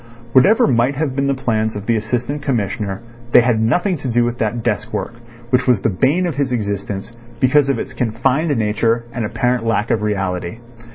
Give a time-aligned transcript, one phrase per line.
[0.33, 3.03] Whatever might have been the plans of the Assistant Commissioner
[3.33, 5.13] they had nothing to do with that desk work,
[5.51, 9.91] which was the bane of his existence because of its confined nature and apparent lack
[9.91, 10.57] of reality.